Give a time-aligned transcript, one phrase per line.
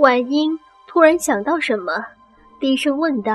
[0.00, 1.92] 婉英突然想到什么，
[2.58, 3.34] 低声问道：“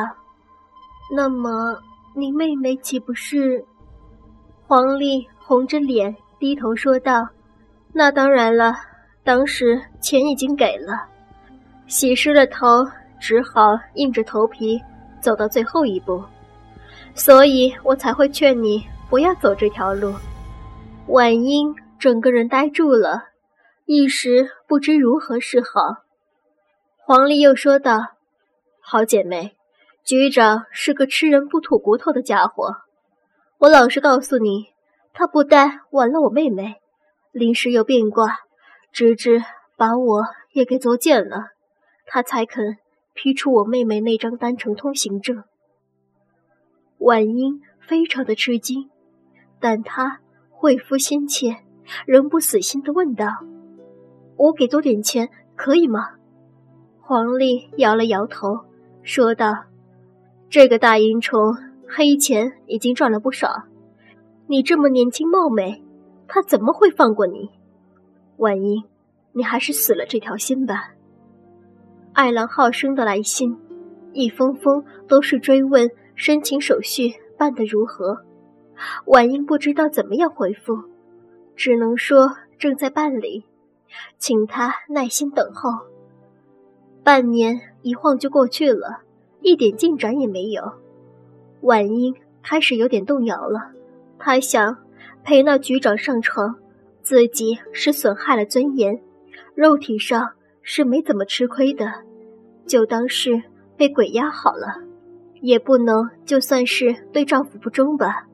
[1.15, 1.79] 那么，
[2.15, 3.63] 你妹妹岂不是？”
[4.65, 7.29] 黄丽红着脸低头说道
[7.93, 8.73] ：“那当然了，
[9.23, 11.05] 当时钱已经给了。”
[11.85, 12.83] 洗湿了头，
[13.19, 14.81] 只好硬着头皮
[15.21, 16.23] 走到最后一步，
[17.13, 20.11] 所以我才会劝你不要走这条路。
[21.09, 23.23] 婉英整个人呆住了，
[23.85, 26.04] 一时不知如何是好。
[27.07, 28.15] 黄丽又说道
[28.81, 29.55] ：“好姐妹，
[30.03, 32.77] 局长是个吃人不吐骨头的家伙。
[33.59, 34.69] 我老实告诉你，
[35.13, 36.81] 他不但玩了我妹妹，
[37.31, 38.39] 临时又变卦，
[38.91, 39.43] 直至
[39.77, 40.23] 把我
[40.53, 41.49] 也给作践了，
[42.07, 42.77] 他才肯
[43.13, 45.43] 批出我妹妹那张单程通行证。”
[46.97, 48.89] 婉英非常的吃惊，
[49.59, 51.57] 但她恢复心切，
[52.07, 53.27] 仍不死心的问道
[54.37, 56.15] ：“我给多点钱可以吗？”
[57.07, 58.61] 黄丽摇了摇头，
[59.03, 59.65] 说道
[60.49, 61.55] ：“这个大淫虫
[61.87, 63.65] 黑钱已经赚了不少，
[64.47, 65.83] 你这么年轻貌美，
[66.27, 67.51] 他怎么会放过你？
[68.37, 68.83] 婉英，
[69.33, 70.93] 你还是死了这条心吧。”
[72.13, 73.55] 爱郎好生的来信，
[74.11, 78.23] 一封封都是追问申请手续办得如何。
[79.05, 80.75] 婉英不知道怎么样回复，
[81.55, 83.45] 只能说正在办理，
[84.17, 85.69] 请他耐心等候。
[87.05, 89.01] 半年一晃就过去了，
[89.39, 90.63] 一点进展也没有。
[91.61, 93.73] 婉英开始有点动摇了。
[94.17, 94.79] 她想
[95.23, 96.55] 陪那局长上床，
[97.03, 99.03] 自己是损害了尊严，
[99.53, 100.31] 肉体上
[100.63, 101.93] 是没怎么吃亏的，
[102.65, 103.43] 就当是
[103.77, 104.81] 被鬼压好了，
[105.41, 108.25] 也不能就算是对丈夫不忠吧。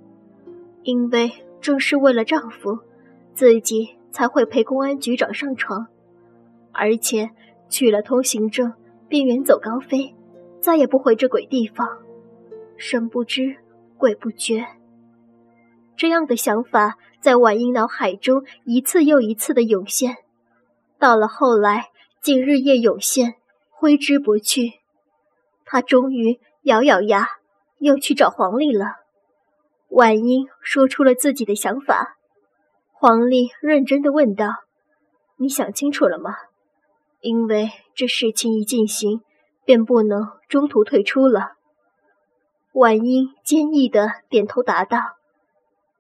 [0.84, 2.80] 因为正是为了丈夫，
[3.34, 5.88] 自己才会陪公安局长上床，
[6.72, 7.32] 而且。
[7.72, 8.74] 取了通行证，
[9.08, 10.14] 便远走高飞，
[10.60, 11.88] 再也不回这鬼地方。
[12.78, 13.56] 神不知
[13.98, 14.68] 鬼不觉，
[15.96, 20.18] 这样的想法在婉英脑海中一次又一次的涌现。
[21.00, 21.90] 到了后来，
[22.22, 23.36] 竟日夜涌现，
[23.70, 24.74] 挥之不去。
[25.66, 27.28] 他终于咬咬牙，
[27.80, 28.98] 又去找黄丽了。
[29.90, 32.18] 婉英说出了自己的想法。
[32.92, 34.48] 黄丽认真的问道
[35.38, 36.36] ：“你想清楚了吗？”
[37.22, 39.22] 因为这事情一进行，
[39.64, 41.54] 便不能中途退出了。
[42.74, 44.98] 婉英坚毅的点头答道：“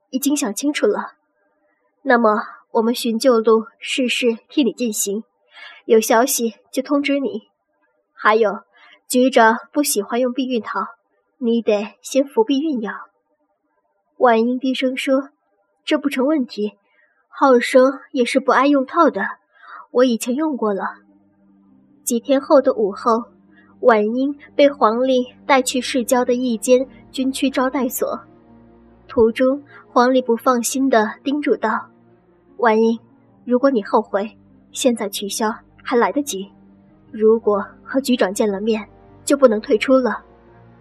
[0.10, 1.14] 已经想清楚了。
[2.02, 5.24] 那么我们寻旧路事事替你进行，
[5.86, 7.50] 有消息就通知你。
[8.14, 8.64] 还有，
[9.08, 10.80] 局长不喜欢用避孕套，
[11.38, 12.94] 你得先服避孕药。”
[14.18, 15.30] 婉英低声说
[15.86, 16.80] ：“这不成问题，
[17.28, 19.22] 浩生也是不爱用套的，
[19.92, 20.96] 我以前用过了。”
[22.12, 23.24] 几天后的午后，
[23.80, 28.20] 婉英被黄丽带去市郊的一间军区招待所。
[29.08, 31.70] 途中，黄丽不放心地叮嘱道
[32.60, 33.00] ：“婉英，
[33.46, 34.30] 如果你后悔，
[34.74, 35.50] 现在取消
[35.82, 36.52] 还来得及；
[37.12, 38.86] 如果和局长见了面，
[39.24, 40.22] 就不能退出了。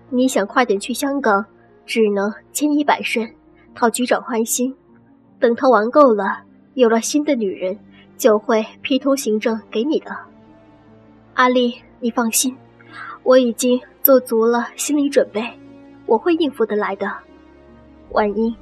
[0.08, 1.46] 你想快点去香港，
[1.86, 3.24] 只能千依百顺，
[3.72, 4.74] 讨局长欢心。
[5.38, 6.42] 等他玩够了，
[6.74, 7.78] 有了新的女人，
[8.16, 10.10] 就会批通行证给你的。”
[11.34, 12.54] 阿丽，你放心，
[13.22, 15.42] 我已经做足了心理准备，
[16.04, 17.10] 我会应付得来的。
[18.10, 18.54] 婉英，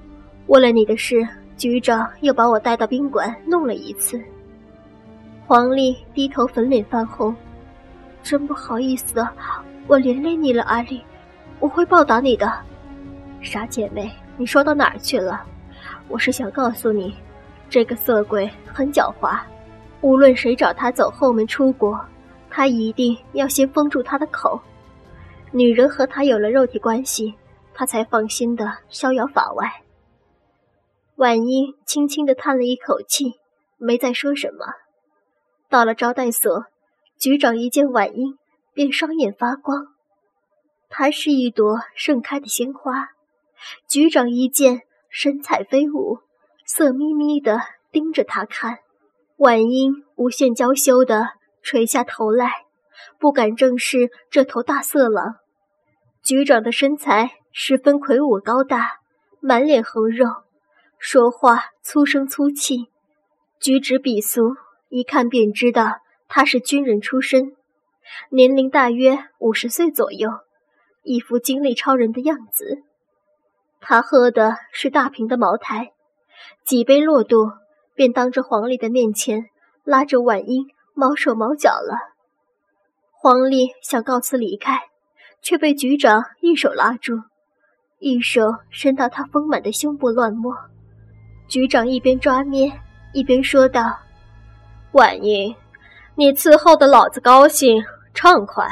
[0.46, 4.22] 为了你的事，局长又把我带到宾馆弄了一次。
[5.46, 7.34] 黄丽低头，粉脸泛红，
[8.22, 9.26] 真不好意思，
[9.86, 11.02] 我连累你了，阿丽，
[11.58, 12.52] 我会报答你的。
[13.40, 15.42] 傻姐妹，你说到哪儿去了？
[16.06, 17.14] 我是想告诉你，
[17.68, 19.40] 这个色鬼很狡猾，
[20.00, 21.98] 无论谁找他走后门出国。
[22.50, 24.60] 他一定要先封住他的口，
[25.52, 27.34] 女人和他有了肉体关系，
[27.74, 29.82] 他才放心的逍遥法外。
[31.16, 33.34] 婉英轻轻的叹了一口气，
[33.76, 34.66] 没再说什么。
[35.68, 36.66] 到了招待所，
[37.18, 38.38] 局长一见婉英，
[38.72, 39.86] 便双眼发光。
[40.88, 43.08] 她是一朵盛开的鲜花，
[43.88, 46.18] 局长一见，神采飞舞，
[46.64, 48.78] 色眯眯的盯着他看。
[49.36, 51.37] 婉英无限娇羞的。
[51.68, 52.64] 垂下头来，
[53.18, 55.36] 不敢正视这头大色狼。
[56.22, 59.00] 局长的身材十分魁梧高大，
[59.40, 60.28] 满脸横肉，
[60.98, 62.88] 说话粗声粗气，
[63.60, 64.56] 举止鄙俗，
[64.88, 67.54] 一看便知道他是军人出身，
[68.30, 70.30] 年龄大约五十岁左右，
[71.02, 72.82] 一副精力超人的样子。
[73.78, 75.92] 他喝的是大瓶的茅台，
[76.64, 77.52] 几杯落肚，
[77.94, 79.50] 便当着黄丽的面前
[79.84, 80.70] 拉着婉英。
[80.98, 81.96] 毛手毛脚了，
[83.12, 84.80] 黄丽想告辞离开，
[85.40, 87.22] 却被局长一手拉住，
[88.00, 90.52] 一手伸到他丰满的胸部乱摸。
[91.46, 92.72] 局长一边抓捏，
[93.12, 93.96] 一边说道
[94.90, 95.54] ：“婉英，
[96.16, 97.80] 你伺候的老子高兴
[98.12, 98.66] 畅快，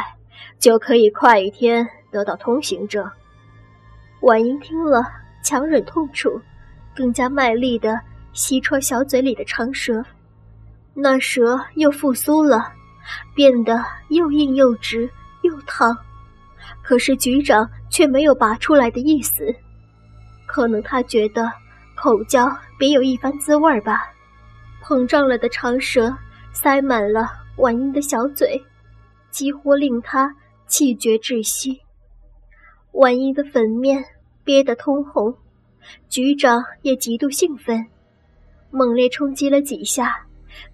[0.58, 3.08] 就可以快一天得到通行证。”
[4.23, 5.06] 婉英听了，
[5.44, 6.40] 强忍痛楚，
[6.93, 8.00] 更加卖力的
[8.32, 10.05] 吸戳小嘴里的长舌，
[10.96, 12.72] 那蛇又复苏了。
[13.37, 15.08] 变得又硬又直
[15.43, 15.96] 又烫，
[16.82, 19.54] 可是局长却没有拔出来的意思。
[20.44, 21.48] 可能他觉得
[21.94, 24.12] 口交别有一番滋味吧。
[24.82, 26.12] 膨胀了的长舌
[26.52, 28.60] 塞满了婉英的小嘴，
[29.31, 30.34] 几乎令他
[30.66, 31.81] 气绝窒息。
[32.90, 34.04] 婉英的粉面
[34.42, 35.32] 憋得通红，
[36.08, 37.87] 局长也极度兴奋，
[38.72, 40.25] 猛烈冲击了几下。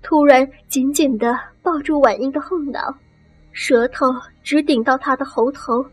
[0.03, 2.95] 突然，紧紧地抱住婉英的后脑，
[3.53, 4.07] 舌头
[4.43, 5.85] 直顶到她的喉头，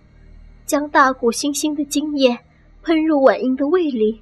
[0.66, 2.38] 将大股腥腥的精液
[2.82, 4.22] 喷入婉英的胃里。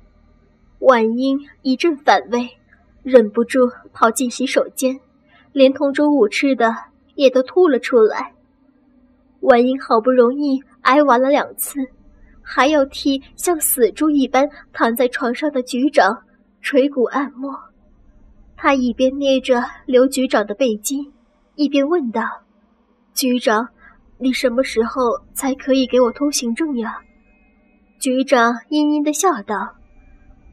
[0.80, 2.48] 婉英一阵反胃，
[3.04, 3.60] 忍不住
[3.94, 5.00] 跑进洗手间，
[5.52, 6.76] 连同中午吃的
[7.16, 8.34] 也都吐了出来。
[9.42, 11.80] 婉英好不容易挨完了两次，
[12.42, 16.24] 还要替像死猪一般躺在床上的局长
[16.62, 17.67] 捶骨按摩。
[18.60, 21.12] 他一边捏着刘局长的背巾，
[21.54, 22.24] 一边问道
[23.14, 23.70] ：“局长，
[24.18, 27.00] 你什么时候才可以给我通行证呀？”
[28.02, 29.76] 局长阴阴的笑道：“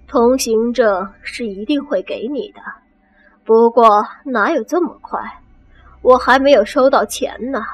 [0.07, 2.61] 通行证是一定会给你的，
[3.43, 5.19] 不过哪有这么快？
[6.03, 7.65] 我还没有收到钱呢。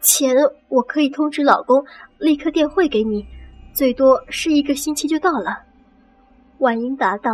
[0.00, 0.34] 钱
[0.68, 1.84] 我可以通知老公
[2.18, 3.24] 立刻电汇给你，
[3.72, 5.60] 最多是一个星期就到了。”
[6.58, 7.30] 婉英答道。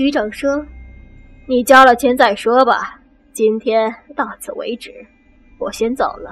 [0.00, 0.64] 局长说
[1.44, 2.98] ：“你交了钱再说吧，
[3.34, 4.90] 今天到此为止，
[5.58, 6.30] 我先走了。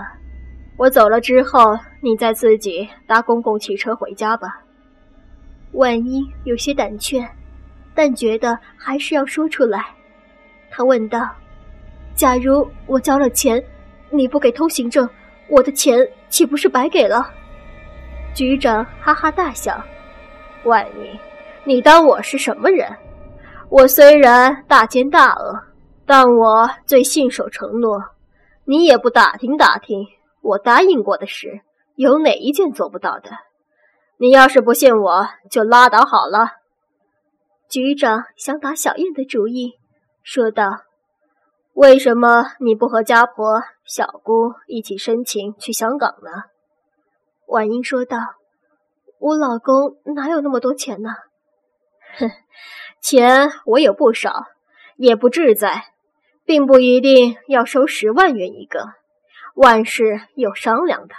[0.78, 4.58] 我走了之后，你再自己搭公共汽车回家吧。”
[5.72, 7.22] 万一有些胆怯，
[7.94, 9.84] 但觉得还是要说出来。
[10.70, 11.28] 他问道
[12.16, 13.62] ：“假如我交了钱，
[14.08, 15.06] 你不给通行证，
[15.46, 15.94] 我的钱
[16.30, 17.30] 岂不是白给了？”
[18.32, 19.78] 局长哈哈大笑
[20.64, 21.20] ：“万一，
[21.64, 22.90] 你当我是什么人？”
[23.70, 25.62] 我虽然大奸大恶，
[26.06, 28.02] 但我最信守承诺。
[28.64, 30.06] 你也不打听打听，
[30.40, 31.60] 我答应过的事
[31.94, 33.30] 有哪一件做不到的？
[34.16, 36.52] 你要是不信我，就拉倒好了。
[37.68, 39.74] 局长想打小燕的主意，
[40.22, 40.70] 说道
[41.74, 46.30] ：“为什么你不和家婆、小姑一起申请去香港呢？”
[47.46, 48.16] 婉英说道
[49.20, 51.10] ：“我老公哪有那么多钱呢？”
[52.18, 52.30] 哼。
[53.00, 54.46] 钱我有不少，
[54.96, 55.84] 也不志在，
[56.44, 58.88] 并不一定要收十万元一个，
[59.54, 61.14] 万事有商量的。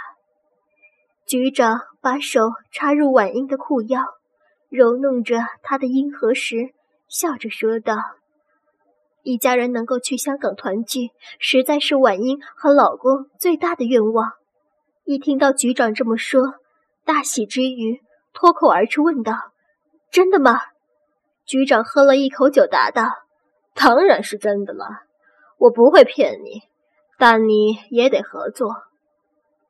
[1.26, 4.04] 局长把手插入婉英的裤腰，
[4.68, 6.74] 揉弄着她的阴核时，
[7.08, 7.96] 笑着说道
[9.24, 14.34] ：“一家人能够去香港团聚，实在是婉英和老公最大的愿望。”
[15.06, 16.56] 一听到局长这么说，
[17.06, 18.02] 大喜之余，
[18.34, 19.54] 脱口而出问道
[20.12, 20.60] ：“真的吗？”
[21.50, 23.10] 局长喝了一口酒，答道
[23.74, 24.86] ：“当然是真的了，
[25.58, 26.62] 我不会骗你，
[27.18, 28.84] 但你也得合作。”“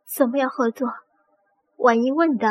[0.05, 0.89] 怎么样合作？”
[1.79, 2.49] 婉英问道。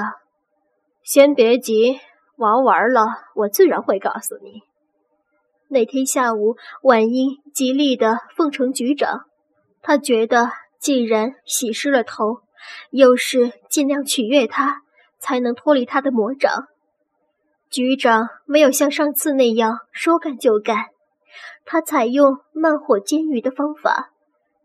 [1.05, 2.01] “先别急，
[2.37, 4.63] 玩完了我自然会告诉你。”
[5.69, 9.27] 那天下午，婉英极力的奉承局长，
[9.83, 12.41] 他觉得既然洗湿了头，
[12.93, 14.81] 又是尽量取悦他，
[15.19, 16.69] 才能脱离他的魔掌。
[17.71, 20.87] 局长没有像上次那样说干就干，
[21.65, 24.11] 他采用慢火煎鱼的方法，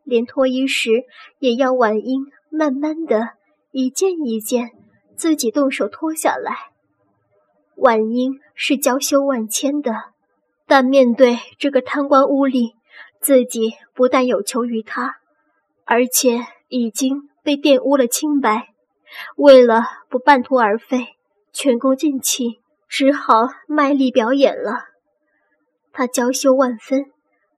[0.03, 1.03] 连脱衣时
[1.39, 3.31] 也要婉英慢慢的
[3.71, 4.71] 一件一件
[5.15, 6.71] 自己动手脱下来。
[7.75, 9.91] 婉英是娇羞万千的，
[10.65, 12.73] 但面对这个贪官污吏，
[13.19, 15.17] 自己不但有求于他，
[15.83, 18.69] 而且已经被玷污了清白。
[19.35, 21.15] 为了不半途而废，
[21.51, 22.62] 前功尽弃。
[22.95, 24.89] 只好卖力表演了。
[25.91, 27.05] 他娇羞万分，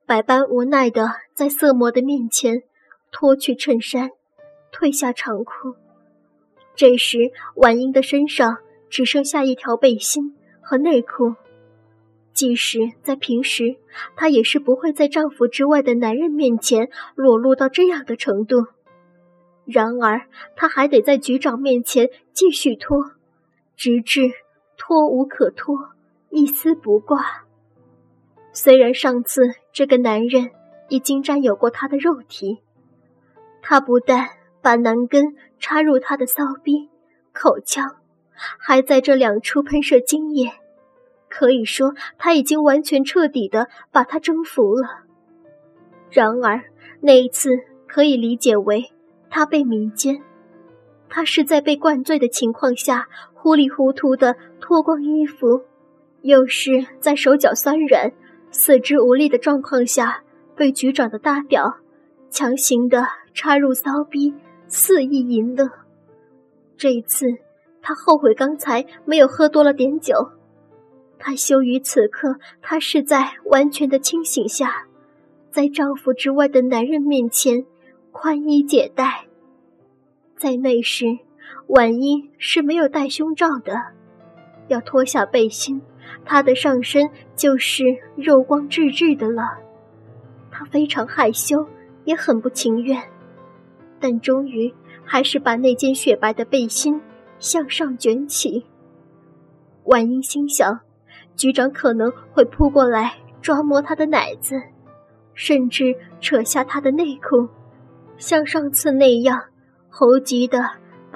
[0.06, 2.62] 百般无奈的在色魔的面前
[3.12, 4.08] 脱去衬衫，
[4.72, 5.74] 褪下长裤。
[6.74, 8.56] 这时，婉英的身上
[8.88, 11.34] 只剩下一条背心和内裤。
[12.32, 13.76] 即使在平时，
[14.16, 18.68] 她也是不会在丈夫之外的男人面前裸露到这样的程度。
[19.66, 20.22] 然而，
[20.56, 23.12] 她还得在局长面前继续脱，
[23.76, 24.30] 直至。
[24.76, 25.90] 脱无可脱，
[26.30, 27.44] 一丝不挂。
[28.52, 30.50] 虽然上次这个男人
[30.88, 32.60] 已经占有过她的肉体，
[33.62, 34.28] 他不但
[34.62, 36.88] 把男根插入他的骚逼、
[37.32, 37.96] 口腔，
[38.32, 40.52] 还在这两处喷射精液，
[41.28, 45.04] 可以说他已经完全彻底的把他征服了。
[46.10, 46.62] 然而
[47.00, 47.50] 那一次
[47.86, 48.92] 可以理解为
[49.28, 50.22] 他被迷奸，
[51.08, 53.08] 他是在被灌醉的情况下
[53.46, 55.62] 糊里糊涂的脱光衣服，
[56.22, 58.10] 又是在手脚酸软、
[58.50, 60.24] 四肢无力的状况下
[60.56, 61.76] 被局长的大屌
[62.28, 64.34] 强行的插入骚逼。
[64.66, 65.70] 肆意淫乐。
[66.76, 67.24] 这一次，
[67.80, 70.16] 她后悔刚才没有喝多了点酒。
[71.16, 74.88] 她羞于此刻，她是在完全的清醒下，
[75.52, 77.64] 在丈夫之外的男人面前
[78.10, 79.26] 宽衣解带。
[80.36, 81.06] 在那时，
[81.66, 83.74] 婉英是没有戴胸罩的，
[84.68, 85.82] 要脱下背心，
[86.24, 87.84] 她的上身就是
[88.16, 89.42] 肉光炙炙的了。
[90.50, 91.66] 她非常害羞，
[92.04, 93.02] 也很不情愿。
[93.98, 94.72] 但终于
[95.04, 97.00] 还是把那件雪白的背心
[97.38, 98.66] 向上卷起。
[99.84, 100.80] 婉英心想，
[101.34, 104.54] 局长可能会扑过来抓摸她的奶子，
[105.34, 107.48] 甚至扯下她的内裤，
[108.16, 109.40] 像上次那样
[109.88, 110.58] 猴急的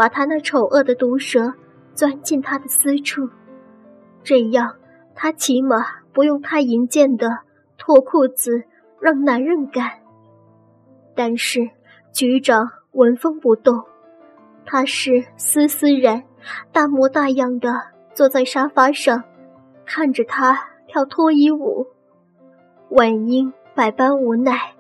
[0.01, 1.53] 把他那丑恶的毒舌
[1.93, 3.29] 钻进他的私处。
[4.25, 4.77] 这样，
[5.15, 7.41] 他起码不用太淫贱的
[7.77, 8.63] 脱裤子
[8.99, 10.01] 让男人干。
[11.15, 11.69] 但是。
[12.13, 13.85] 局长纹风不动，
[14.67, 16.25] 他是丝丝然，
[16.73, 17.73] 大模大样的
[18.15, 19.23] 坐在沙发上，
[19.87, 21.87] 看着他跳脱衣舞。
[22.89, 24.75] 婉英百般无奈，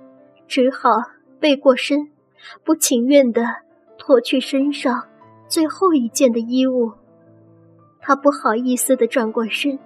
[0.49, 0.91] 只好
[1.39, 2.11] 背过身，
[2.65, 3.45] 不情愿的
[3.97, 5.07] 脱去身上
[5.51, 6.93] 最后一件的衣物。
[8.01, 9.79] 他不好意思的转过身，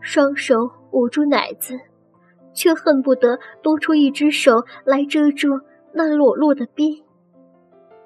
[0.00, 1.78] 双手捂住奶子，
[2.52, 5.48] 却恨不得多出一只手来遮住。
[5.98, 7.02] 那裸露的逼，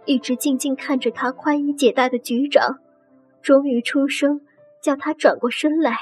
[0.04, 2.78] 一直静静看着他宽衣解带的局长，
[3.42, 4.42] 终于出声
[4.80, 5.96] 叫他转过身来。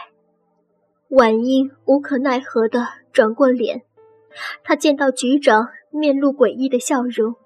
[1.08, 3.84] 婉英无可奈何地转过脸，
[4.62, 7.36] 她见到局长面露诡异的笑容，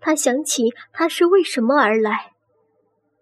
[0.00, 2.32] 她想起他是为什么而来，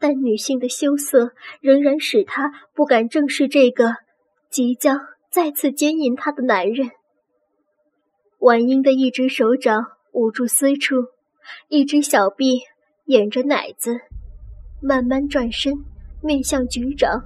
[0.05, 1.33] 但女性的羞涩
[1.63, 3.95] 仍然使她不敢正视这个
[4.51, 6.91] 即将再次奸淫她的男人。
[8.41, 9.87] 婉英的一只手掌。
[10.13, 10.95] 捂住私处，
[11.67, 12.61] 一只小臂
[13.07, 13.97] 掩着奶子，
[14.81, 15.73] 慢慢转身
[16.23, 17.21] 面向局长，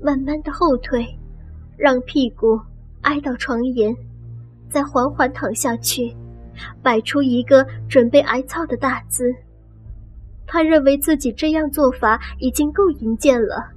[0.00, 1.04] 慢慢的后退，
[1.76, 2.58] 让屁股
[3.02, 3.94] 挨到床沿，
[4.70, 6.16] 再缓缓躺下去，
[6.82, 9.34] 摆出一个准备挨操的大姿。
[10.46, 13.72] 他认为自己这样做法已经够淫贱了，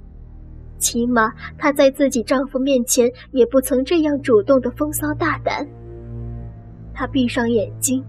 [0.78, 5.66] 起码她在自己丈夫面前也不曾这样主动的风骚大胆。
[6.94, 8.04] 她闭上眼睛。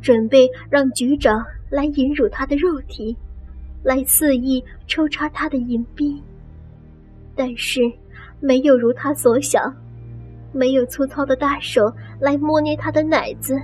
[0.00, 3.16] 准备让局长来引辱他的肉体，
[3.82, 6.22] 来肆意抽插他的银币，
[7.34, 7.80] 但是
[8.38, 9.74] 没有如他所想，
[10.52, 13.60] 没有粗糙的大手来摸捏他的奶子，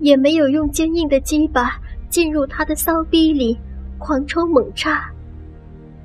[0.00, 3.56] 也没有用坚硬的鸡巴进入他的骚逼里
[4.00, 5.08] 狂抽猛插。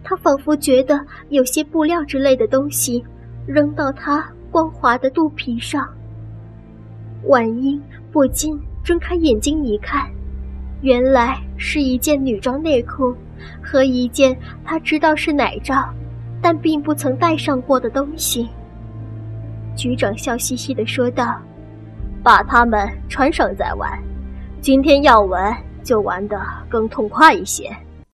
[0.03, 3.03] 他仿佛觉得有些布料之类的东西
[3.47, 5.89] 扔到他光滑的肚皮上，
[7.23, 8.55] 婉英不禁。
[8.83, 10.07] 睁开眼睛一看，
[10.81, 13.15] 原来是一件女装内裤
[13.63, 15.91] 和一件他知道是奶罩，
[16.39, 18.47] 但并不曾戴上过的东西。
[19.75, 21.41] 局长笑嘻嘻地说道
[22.21, 23.91] ：“把它们穿上再玩，
[24.61, 27.75] 今天要玩就玩得更痛快一些。”